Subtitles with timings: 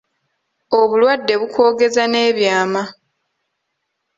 [0.79, 2.81] Obulwadde bukwogeza n’ebyama.